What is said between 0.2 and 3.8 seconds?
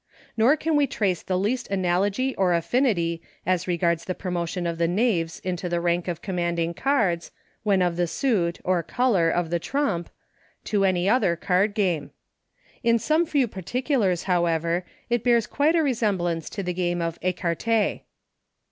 Nor can we trace the least analogy or affinity, as